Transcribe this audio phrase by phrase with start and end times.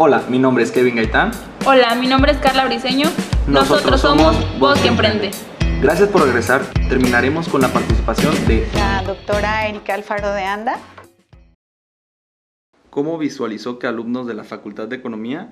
[0.00, 1.32] Hola, mi nombre es Kevin Gaitán.
[1.66, 3.08] Hola, mi nombre es Carla Briseño.
[3.48, 5.32] Nosotros, somos Voz que Emprende.
[5.82, 6.62] Gracias por regresar.
[6.88, 10.78] Terminaremos con la participación de la doctora Erika Alfaro de Anda.
[12.90, 15.48] ¿Cómo visualizó que alumnos de la Facultad de Economía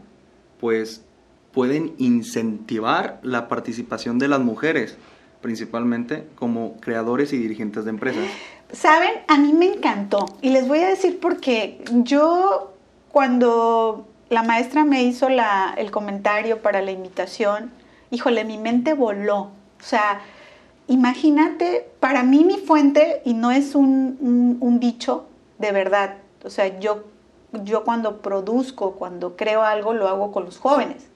[0.61, 1.05] pues
[1.51, 4.97] pueden incentivar la participación de las mujeres,
[5.41, 8.25] principalmente como creadores y dirigentes de empresas?
[8.71, 12.75] Saben, a mí me encantó y les voy a decir porque yo
[13.11, 17.71] cuando la maestra me hizo el comentario para la invitación,
[18.11, 19.51] híjole, mi mente voló.
[19.79, 20.21] O sea,
[20.89, 25.27] imagínate, para mí mi fuente, y no es un, un, dicho
[25.59, 27.05] de verdad, o sea, yo,
[27.65, 31.09] yo cuando produzco, cuando creo algo, lo hago con los jóvenes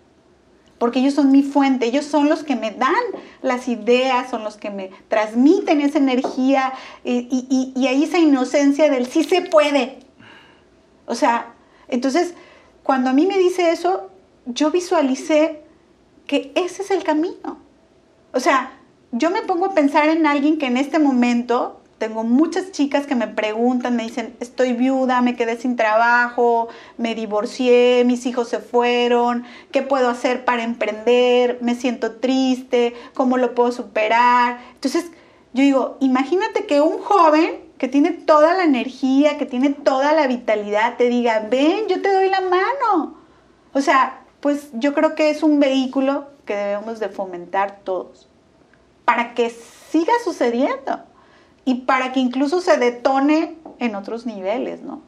[0.80, 2.94] porque ellos son mi fuente, ellos son los que me dan
[3.42, 6.72] las ideas, son los que me transmiten esa energía
[7.04, 9.98] y, y, y, ahí esa inocencia del sí se puede.
[11.04, 11.52] O sea,
[11.86, 12.34] entonces,
[12.90, 14.10] cuando a mí me dice eso,
[14.46, 15.60] yo visualicé
[16.26, 17.58] que ese es el camino.
[18.32, 18.72] O sea,
[19.12, 23.14] yo me pongo a pensar en alguien que en este momento tengo muchas chicas que
[23.14, 26.66] me preguntan, me dicen, estoy viuda, me quedé sin trabajo,
[26.98, 31.58] me divorcié, mis hijos se fueron, ¿qué puedo hacer para emprender?
[31.60, 34.58] Me siento triste, ¿cómo lo puedo superar?
[34.74, 35.12] Entonces,
[35.52, 40.26] yo digo, imagínate que un joven que tiene toda la energía, que tiene toda la
[40.26, 43.16] vitalidad, te diga, ven, yo te doy la mano.
[43.72, 48.28] O sea, pues yo creo que es un vehículo que debemos de fomentar todos,
[49.06, 51.00] para que siga sucediendo
[51.64, 55.00] y para que incluso se detone en otros niveles, ¿no?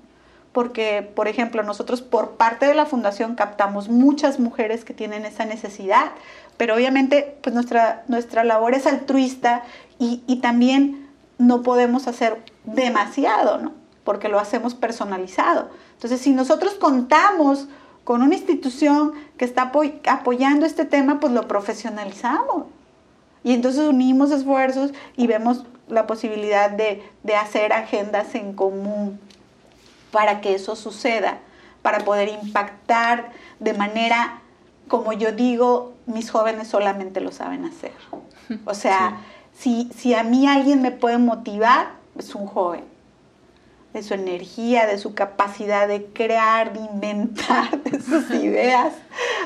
[0.52, 5.44] Porque, por ejemplo, nosotros por parte de la fundación captamos muchas mujeres que tienen esa
[5.44, 6.12] necesidad,
[6.56, 9.62] pero obviamente pues nuestra, nuestra labor es altruista
[9.98, 11.01] y, y también
[11.46, 13.72] no podemos hacer demasiado, ¿no?
[14.04, 15.70] Porque lo hacemos personalizado.
[15.94, 17.68] Entonces, si nosotros contamos
[18.04, 19.72] con una institución que está
[20.08, 22.66] apoyando este tema, pues lo profesionalizamos.
[23.44, 27.02] Y entonces unimos esfuerzos y vemos la posibilidad de,
[27.36, 29.20] hacer agendas en común
[30.10, 31.38] para que eso suceda,
[31.82, 34.40] para poder impactar de manera,
[34.86, 37.92] como yo digo, mis jóvenes solamente lo saben hacer.
[38.64, 39.16] O sea,
[39.56, 42.84] si, si a mí alguien me puede motivar, es un joven
[43.92, 48.94] de su energía, de su capacidad de crear, de inventar, de sus ideas.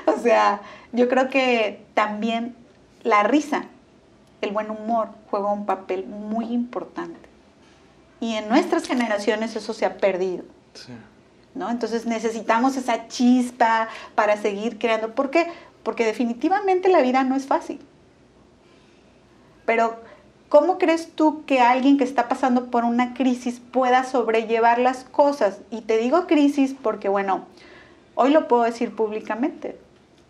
[0.06, 0.60] O sea,
[0.92, 2.54] yo creo que también
[3.02, 3.66] la risa
[4.40, 7.18] el buen humor juega un papel muy importante.
[8.20, 10.44] Y en nuestras generaciones eso se ha perdido.
[11.54, 11.70] ¿no?
[11.70, 15.14] Entonces necesitamos esa chispa para seguir creando.
[15.14, 15.46] ¿Por qué?
[15.82, 17.80] Porque definitivamente la vida no es fácil.
[19.66, 19.96] Pero,
[20.48, 25.58] ¿cómo crees tú que alguien que está pasando por una crisis pueda sobrellevar las cosas?
[25.70, 27.44] Y te digo crisis porque, bueno,
[28.14, 29.78] hoy lo puedo decir públicamente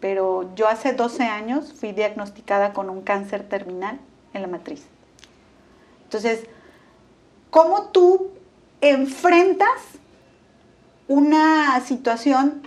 [0.01, 3.99] pero yo hace 12 años fui diagnosticada con un cáncer terminal
[4.35, 4.87] en la matriz.
[6.05, 6.45] Entonces,
[7.51, 8.31] ¿cómo tú
[8.81, 9.81] enfrentas
[11.09, 12.63] una situación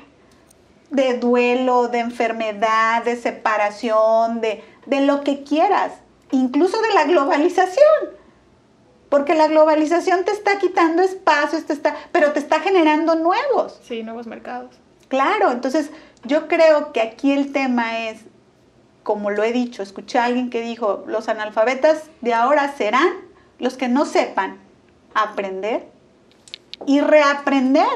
[0.89, 5.93] de duelo, de enfermedad, de separación, de, de lo que quieras,
[6.31, 8.19] incluso de la globalización?
[9.09, 13.79] Porque la globalización te está quitando espacios, te está, pero te está generando nuevos.
[13.83, 14.75] Sí, nuevos mercados.
[15.07, 15.89] Claro, entonces
[16.23, 18.21] yo creo que aquí el tema es,
[19.03, 23.09] como lo he dicho, escuché a alguien que dijo, los analfabetas de ahora serán
[23.57, 24.57] los que no sepan
[25.13, 25.87] aprender
[26.85, 27.87] y reaprender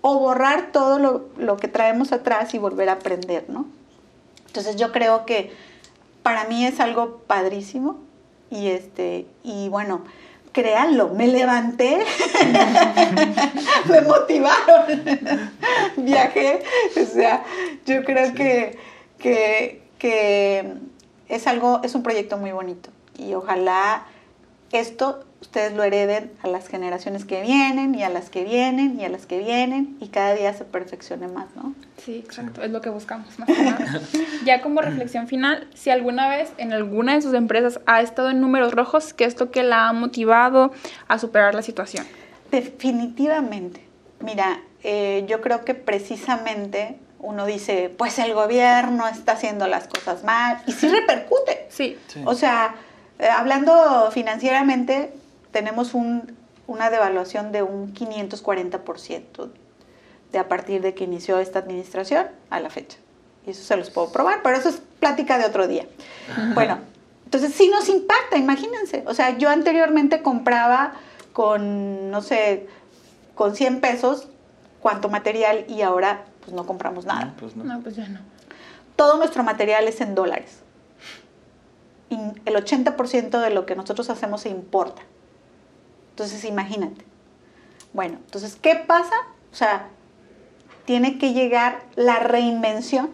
[0.00, 0.98] o borrar todo
[1.36, 3.66] lo, que traemos atrás y volver a aprender, ¿no?
[4.46, 5.52] Entonces yo creo que
[6.24, 8.00] para mí es algo padrísimo
[8.50, 10.04] y este y bueno,
[10.52, 11.98] créanlo, me levanté,
[13.90, 15.04] me motivaron,
[15.98, 16.62] viajé,
[16.96, 17.44] o sea,
[17.84, 18.78] yo creo que,
[19.18, 20.72] que, que,
[21.28, 24.06] es algo, es un proyecto muy bonito y ojalá
[24.72, 29.04] esto ustedes lo hereden a las generaciones que vienen y a las que vienen y
[29.04, 31.74] a las que vienen y cada día se perfeccione más, ¿no?
[32.02, 34.00] Sí, exacto, es lo que buscamos más que nada.
[34.44, 38.40] ya como reflexión final, si alguna vez en alguna de sus empresas ha estado en
[38.40, 40.72] números rojos, ¿qué es lo que la ha motivado
[41.08, 42.06] a superar la situación?
[42.50, 43.82] Definitivamente.
[44.20, 50.24] Mira, eh, yo creo que precisamente uno dice, pues el gobierno está haciendo las cosas
[50.24, 51.66] mal y sí repercute.
[51.68, 51.98] Sí.
[52.24, 52.74] O sea,
[53.18, 55.12] eh, hablando financieramente,
[55.54, 59.50] tenemos una devaluación de un 540%
[60.32, 62.98] de a partir de que inició esta administración a la fecha.
[63.46, 65.86] Y eso se los puedo probar, pero eso es plática de otro día.
[66.54, 66.80] Bueno,
[67.24, 69.04] entonces sí nos impacta, imagínense.
[69.06, 70.94] O sea, yo anteriormente compraba
[71.32, 72.66] con, no sé,
[73.36, 74.26] con 100 pesos
[74.80, 77.26] cuánto material y ahora pues no compramos nada.
[77.26, 77.62] No, pues no.
[77.62, 78.18] No, pues ya no.
[78.96, 80.62] Todo nuestro material es en dólares.
[82.10, 85.02] Y el 80% de lo que nosotros hacemos se importa.
[86.14, 87.04] Entonces, imagínate.
[87.92, 89.16] Bueno, entonces, ¿qué pasa?
[89.50, 89.88] O sea,
[90.84, 93.10] tiene que llegar la reinvención.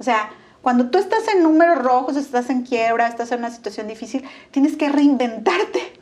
[0.00, 3.86] O sea, cuando tú estás en números rojos, estás en quiebra, estás en una situación
[3.86, 6.00] difícil, tienes que reinventarte.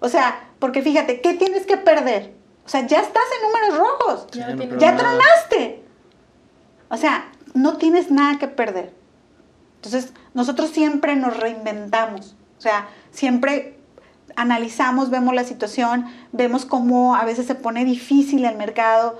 [0.00, 2.34] O sea, porque fíjate, ¿qué tienes que perder?
[2.66, 4.26] O sea, ya estás en números rojos.
[4.32, 4.40] Sí,
[4.78, 5.82] Ya no tronaste.
[6.90, 8.92] O sea, no tienes nada que perder.
[9.76, 12.36] Entonces, nosotros siempre nos reinventamos.
[12.58, 13.81] O sea, siempre
[14.36, 19.18] analizamos, vemos la situación, vemos cómo a veces se pone difícil el mercado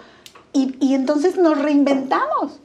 [0.53, 2.61] y, y entonces nos reinventamos.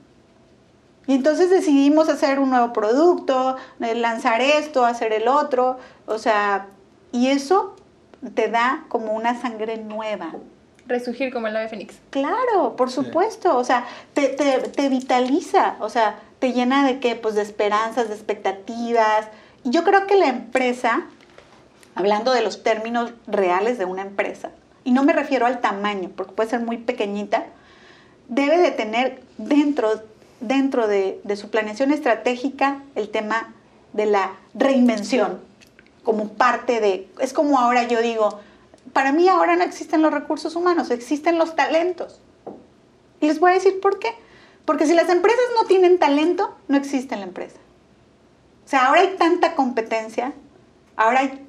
[1.08, 5.78] Y entonces decidimos hacer un nuevo producto, eh, lanzar esto, hacer el otro.
[6.06, 6.68] O sea,
[7.14, 7.76] y eso
[8.36, 10.34] te da como una sangre nueva.
[10.86, 11.96] Resurgir como el ave fénix.
[12.10, 17.16] Claro, por supuesto, o sea, te, te, te vitaliza, o sea, te llena de qué,
[17.16, 19.28] pues de esperanzas, de expectativas.
[19.64, 21.04] Y yo creo que la empresa,
[21.98, 24.52] hablando de los términos reales de una empresa,
[24.84, 27.46] y no me refiero al tamaño, porque puede ser muy pequeñita,
[28.30, 30.02] debe de tener dentro,
[30.40, 33.54] dentro de, de su planeación estratégica el tema
[33.94, 35.42] de la reinvención
[36.04, 38.40] como parte de, es como ahora yo digo,
[38.94, 42.22] para mí ahora no existen los recursos humanos, existen los talentos.
[43.20, 44.14] Y les voy a decir por qué.
[44.64, 47.58] Porque si las empresas no tienen talento, no existe la empresa.
[48.66, 50.34] O sea, ahora hay tanta competencia,
[50.96, 51.47] ahora hay,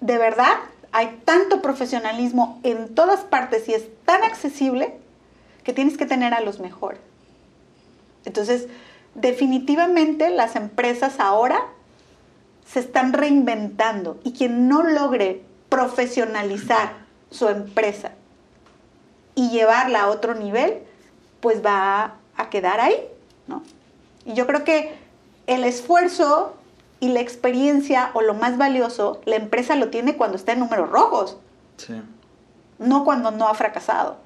[0.00, 0.54] de verdad,
[0.92, 4.94] hay tanto profesionalismo en todas partes y es tan accesible
[5.64, 7.00] que tienes que tener a los mejores.
[8.24, 8.68] Entonces,
[9.14, 11.60] definitivamente las empresas ahora
[12.66, 16.92] se están reinventando y quien no logre profesionalizar
[17.30, 18.12] su empresa
[19.34, 20.78] y llevarla a otro nivel,
[21.40, 22.96] pues va a quedar ahí,
[23.46, 23.62] ¿no?
[24.24, 24.94] Y yo creo que
[25.46, 26.57] el esfuerzo
[27.00, 30.90] y la experiencia o lo más valioso, la empresa lo tiene cuando está en números
[30.90, 31.36] rojos,
[31.76, 32.00] Sí.
[32.78, 34.16] no cuando no ha fracasado.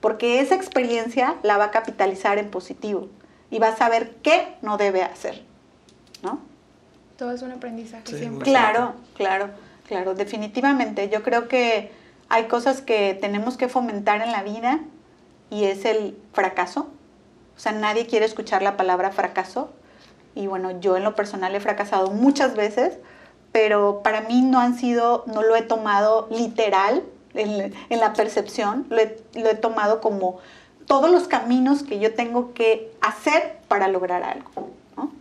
[0.00, 3.08] Porque esa experiencia la va a capitalizar en positivo
[3.50, 5.42] y va a saber qué no debe hacer,
[6.22, 6.40] ¿no?
[7.16, 8.44] Todo es un aprendizaje Sí, siempre.
[8.50, 9.50] Claro, claro,
[9.86, 11.08] claro, definitivamente.
[11.08, 11.92] Yo creo que
[12.28, 14.80] hay cosas que tenemos que fomentar en la vida
[15.50, 16.88] y es el fracaso.
[17.56, 19.70] O sea, nadie quiere escuchar la palabra fracaso.
[20.34, 22.98] Y bueno, yo en lo personal he fracasado muchas veces,
[23.52, 27.02] pero para mí no han sido, no lo he tomado literal
[27.34, 30.38] en, en la percepción, lo he, lo he tomado como
[30.86, 34.70] todos los caminos que yo tengo que hacer para lograr algo.
[34.96, 35.12] ¿no?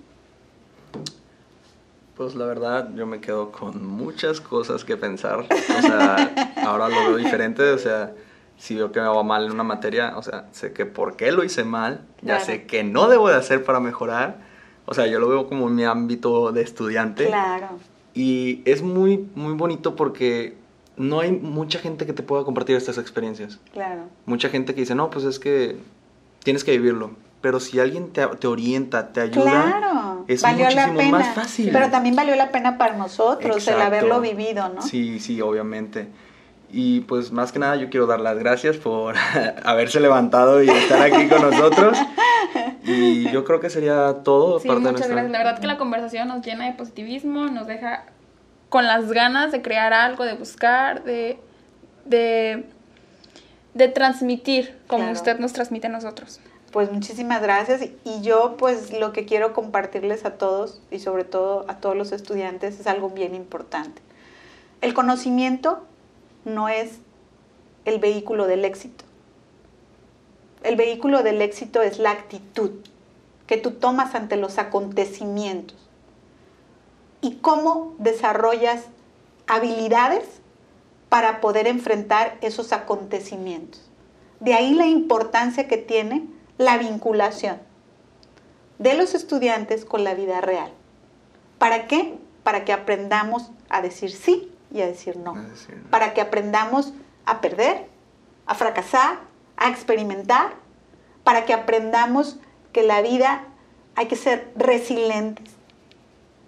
[2.15, 5.39] Pues la verdad, yo me quedo con muchas cosas que pensar.
[5.39, 7.63] O sea, ahora lo veo diferente.
[7.71, 8.11] O sea,
[8.57, 11.31] si veo que me va mal en una materia, o sea, sé que por qué
[11.31, 12.45] lo hice mal, ya Claro.
[12.45, 14.37] sé qué no debo de hacer para mejorar.
[14.85, 17.27] O sea, yo lo veo como en mi ámbito de estudiante.
[17.27, 17.67] Claro.
[18.13, 20.55] Y es muy, muy bonito porque
[20.97, 23.59] no hay mucha gente que te pueda compartir estas experiencias.
[23.73, 24.03] Claro.
[24.25, 25.77] Mucha gente que dice, no, pues es que
[26.43, 27.11] tienes que vivirlo.
[27.41, 29.43] Pero si alguien te, te orienta, te ayuda,
[29.79, 31.11] Claro, es valió la muchísimo pena.
[31.11, 31.69] más fácil.
[31.71, 34.81] Pero también valió la pena para nosotros el haberlo vivido, ¿no?
[34.81, 36.07] Sí, sí, obviamente.
[36.73, 39.15] Y pues más que nada yo quiero dar las gracias por
[39.63, 41.97] haberse levantado y estar aquí con nosotros.
[42.83, 44.59] Y yo creo que sería todo.
[44.59, 45.31] Sí, parte de muchas nuestra- gracias.
[45.31, 48.05] La verdad que la conversación nos llena de positivismo, nos deja
[48.69, 51.37] con las ganas de crear algo, de buscar, de,
[52.05, 52.65] de,
[53.73, 55.13] de transmitir como Claro.
[55.17, 56.39] usted nos transmite a nosotros.
[56.71, 57.81] Pues muchísimas gracias.
[58.05, 62.11] Y yo pues lo que quiero compartirles a todos y sobre todo a todos los
[62.13, 64.01] estudiantes es algo bien importante.
[64.79, 65.83] El conocimiento
[66.45, 66.99] no es
[67.85, 69.03] el vehículo del éxito.
[70.63, 72.71] El vehículo del éxito es la actitud
[73.47, 75.77] que tú tomas ante los acontecimientos
[77.21, 78.85] y cómo desarrollas
[79.47, 80.25] habilidades
[81.09, 83.89] para poder enfrentar esos acontecimientos.
[84.39, 86.27] De ahí la importancia que tiene
[86.57, 87.57] la vinculación
[88.79, 90.71] de los estudiantes con la vida real.
[91.59, 92.17] ¿Para qué?
[92.43, 95.37] Para que aprendamos a decir sí y a decir no.
[95.37, 96.93] Es decir, Para que aprendamos
[97.25, 97.87] a perder,
[98.45, 99.19] a fracasar,
[99.57, 100.53] a experimentar.
[101.23, 102.39] Para que aprendamos
[102.73, 103.43] que la vida
[103.95, 105.53] hay que ser resilientes.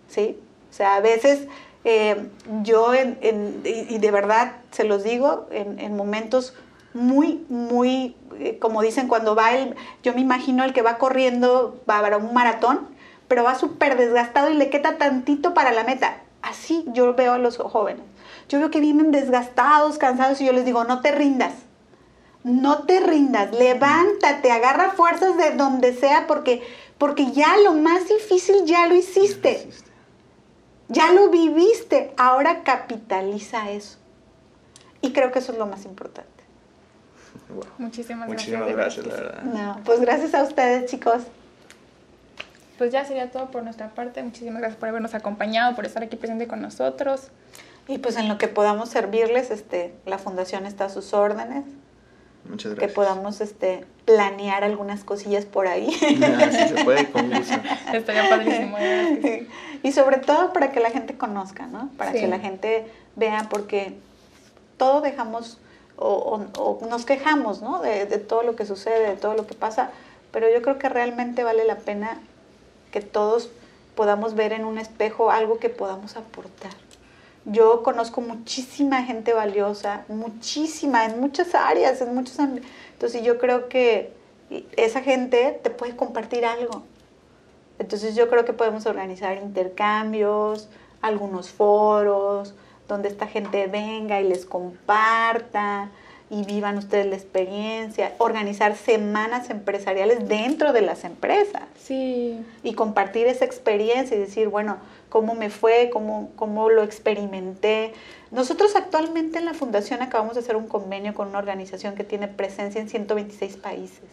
[0.08, 0.40] ¿Sí?
[0.70, 1.48] O sea, a veces
[1.84, 2.30] eh,
[2.64, 6.56] yo, y de verdad se los digo, en, en momentos
[6.94, 11.82] muy, muy, eh, como dicen, cuando va el, yo me imagino el que va corriendo,
[11.90, 12.88] va para un maratón,
[13.28, 16.22] pero va súper desgastado y le queda tantito para la meta.
[16.42, 18.04] Así yo veo a los jóvenes.
[18.50, 21.54] Yo veo que vienen desgastados, cansados y yo les digo, no te rindas.
[22.44, 26.62] No te rindas, levántate, agarra fuerzas de donde sea porque,
[26.98, 29.70] porque ya lo más difícil ya lo hiciste.
[30.90, 33.98] Ya lo viviste, ahora capitaliza eso.
[35.02, 36.30] Y creo que eso es lo más importante.
[37.78, 39.44] Muchísimas, Muchísimas gracias, la verdad.
[39.44, 41.24] No, pues gracias a ustedes, chicos.
[42.78, 44.22] Pues ya sería todo por nuestra parte.
[44.24, 47.30] Muchísimas gracias por habernos acompañado, por estar aquí presente con nosotros.
[47.88, 51.66] Y pues en lo que podamos servirles, este, la fundación está a sus órdenes.
[52.50, 55.90] Muchas Que podamos este, planear algunas cosillas por ahí.
[56.24, 57.56] Ah, sí se puede, con gusto.
[57.94, 58.78] Estaría padrísimo.
[59.82, 61.90] y sobre todo para que la gente conozca, ¿no?
[61.98, 62.20] Para Sí.
[62.20, 62.86] que la gente
[63.16, 63.96] vea, porque
[64.78, 65.58] todo dejamos
[65.96, 67.80] o, o- o nos quejamos, ¿no?
[67.82, 69.92] De, de todo lo que sucede, de todo lo que pasa,
[70.32, 72.20] pero yo creo que realmente vale la pena
[72.92, 73.50] que todos
[73.96, 76.72] podamos ver en un espejo algo que podamos aportar.
[77.46, 84.14] Yo conozco muchísima gente valiosa, muchísima, en muchas áreas, en muchos Entonces yo creo que
[84.78, 86.84] esa gente te puede compartir algo.
[87.80, 90.70] Entonces yo creo que podemos organizar intercambios,
[91.02, 92.54] algunos foros,
[92.88, 95.90] donde esta gente venga y les comparta
[96.30, 103.28] y vivan ustedes la experiencia, organizar semanas empresariales dentro de las empresas Sí, y compartir
[103.28, 104.78] esa experiencia y decir, bueno,
[105.10, 107.94] cómo me fue, cómo, cómo lo experimenté.
[108.32, 112.30] Nosotros actualmente en la Fundación acabamos de hacer un convenio con una organización que tiene
[112.30, 114.06] presencia en 126 países.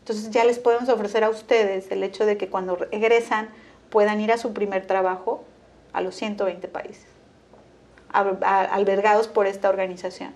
[0.00, 3.48] Entonces ya les podemos ofrecer a ustedes el hecho de que cuando regresan
[3.88, 5.42] puedan ir a su primer trabajo
[5.94, 7.06] a los 120 países,
[8.12, 10.34] albergados por esta organización.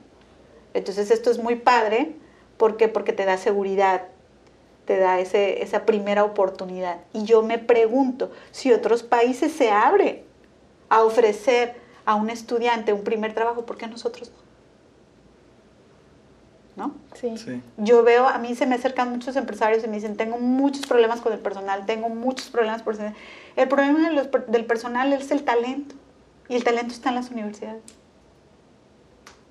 [0.74, 2.14] Entonces esto es muy padre,
[2.56, 2.88] ¿por qué?
[2.88, 4.02] Porque te da seguridad,
[4.84, 6.98] te da ese, esa primera oportunidad.
[7.12, 10.22] Y yo me pregunto si otros países se abren
[10.88, 14.40] a ofrecer a un estudiante un primer trabajo, ¿por qué nosotros no?
[16.76, 16.94] ¿No?
[17.14, 17.36] sí.
[17.36, 17.60] Sí.
[17.76, 21.20] Yo veo, a mí se me acercan muchos empresarios y me dicen, tengo muchos problemas
[21.20, 22.96] con el personal, tengo muchos problemas por...
[23.56, 25.94] El problema de los del personal es el talento
[26.48, 27.82] y el talento está en las universidades.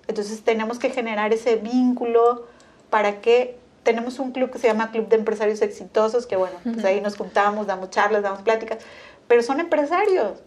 [0.09, 2.47] Entonces tenemos que generar ese vínculo
[2.89, 6.83] para que tenemos un club que se llama Club de Empresarios Exitosos, que bueno, pues
[6.83, 8.79] ahí nos juntamos, damos charlas, damos pláticas,
[9.27, 10.39] pero son empresarios.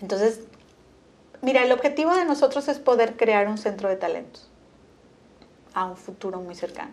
[0.00, 0.40] Entonces,
[1.42, 4.48] mira, el objetivo de nosotros es poder crear un centro de talentos
[5.74, 6.92] a un futuro muy cercano.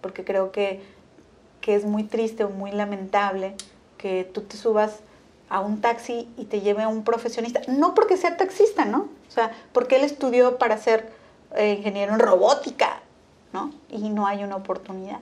[0.00, 0.82] Porque creo que,
[1.60, 3.54] que es muy triste o muy lamentable
[3.98, 4.98] que tú te subas
[5.48, 9.14] a un taxi y te lleve a un profesionista, no porque sea taxista, ¿no?
[9.36, 11.10] O sea, porque él estudió para ser
[11.56, 13.00] eh, ingeniero en robótica,
[13.52, 13.70] ¿no?
[13.90, 15.20] Y no hay una oportunidad.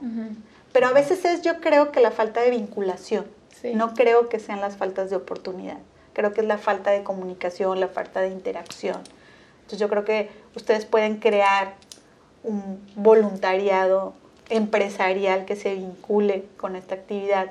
[0.72, 3.26] Pero a veces es, yo creo que la falta de vinculación.
[3.60, 3.74] Sí.
[3.74, 5.78] No creo que sean las faltas de oportunidad.
[6.12, 9.00] Creo que es la falta de comunicación, la falta de interacción.
[9.56, 11.74] Entonces yo creo que ustedes pueden crear
[12.44, 14.14] un voluntariado
[14.48, 17.50] empresarial que se vincule con esta actividad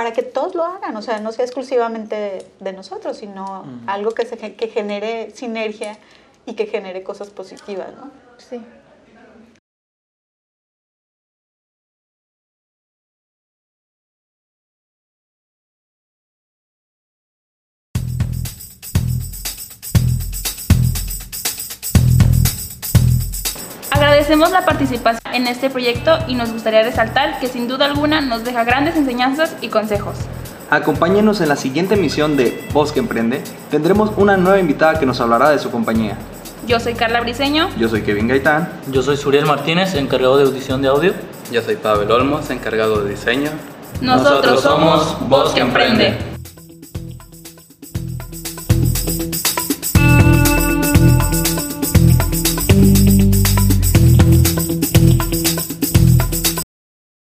[0.00, 4.12] para que todos lo hagan, o sea, no sea exclusivamente de, de nosotros, sino algo
[4.12, 5.98] que, se, que genere sinergia
[6.46, 8.10] y que genere cosas positivas, ¿no?
[8.38, 8.62] Sí.
[24.30, 28.44] Agradecemos la participación en este proyecto y nos gustaría resaltar que sin duda alguna nos
[28.44, 30.14] deja grandes enseñanzas y consejos.
[30.70, 33.42] Acompáñenos en la siguiente emisión de Voz que Emprende.
[33.72, 36.16] Tendremos una nueva invitada que nos hablará de su compañía.
[36.64, 37.70] Yo soy Carla Briseño.
[37.76, 38.68] Yo soy Kevin Gaitán.
[38.92, 41.12] Yo soy Suriel Martínez, encargado de audición de audio.
[41.50, 43.50] Yo soy Pavel Olmos, encargado de diseño.
[44.00, 46.29] Nosotros somos Voz que Emprende.